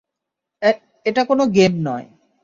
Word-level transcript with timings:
এটা 1.05 1.21
কোনো 1.23 1.43
গেম 1.55 1.73
নয়! 1.83 2.07